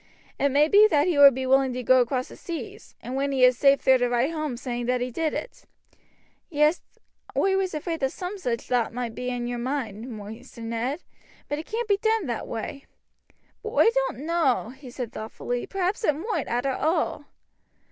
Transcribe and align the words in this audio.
It 0.39 0.49
may 0.49 0.67
be 0.67 0.87
that 0.87 1.05
he 1.05 1.19
would 1.19 1.35
be 1.35 1.45
willing 1.45 1.73
to 1.73 1.83
go 1.83 2.01
across 2.01 2.29
the 2.29 2.35
seas, 2.35 2.95
and 3.03 3.15
when 3.15 3.31
he 3.31 3.43
is 3.43 3.55
safe 3.55 3.83
there 3.83 3.99
to 3.99 4.09
write 4.09 4.31
home 4.31 4.57
saying 4.57 4.87
that 4.87 4.99
he 4.99 5.11
did 5.11 5.31
it." 5.35 5.67
"Yes, 6.49 6.81
oi 7.37 7.55
was 7.55 7.75
afraid 7.75 7.99
that 7.99 8.09
soom 8.11 8.39
sich 8.39 8.63
thawt 8.67 8.93
might 8.93 9.13
be 9.13 9.29
in 9.29 9.45
your 9.45 9.59
moind, 9.59 10.09
Maister 10.09 10.61
Ned, 10.61 11.03
but 11.47 11.59
it 11.59 11.67
can't 11.67 11.87
be 11.87 11.97
done 11.97 12.25
that 12.25 12.47
way. 12.47 12.87
But 13.61 13.73
oi 13.73 13.85
doan't 13.93 14.25
know," 14.25 14.69
he 14.69 14.89
said 14.89 15.11
thoughtfully, 15.13 15.67
"perhaps 15.67 16.03
it 16.03 16.15
moight, 16.15 16.47
arter 16.47 16.71
all. 16.71 17.25